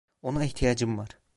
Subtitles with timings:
[0.21, 1.09] Ona ihtiyacım var.